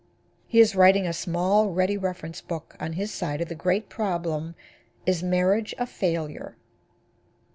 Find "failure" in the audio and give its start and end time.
5.85-6.57